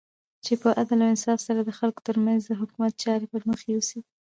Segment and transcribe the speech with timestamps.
[0.45, 3.99] چی په عدل او انصاف سره د خلګو ترمنځ د حکومت چاری پرمخ یوسی